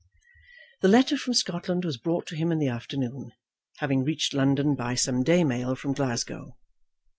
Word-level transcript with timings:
The 0.81 0.87
letter 0.87 1.15
from 1.15 1.35
Scotland 1.35 1.85
was 1.85 1.97
brought 1.97 2.25
to 2.29 2.35
him 2.35 2.51
in 2.51 2.57
the 2.57 2.69
afternoon, 2.69 3.33
having 3.77 4.03
reached 4.03 4.33
London 4.33 4.73
by 4.73 4.95
some 4.95 5.21
day 5.21 5.43
mail 5.43 5.75
from 5.75 5.93
Glasgow. 5.93 6.57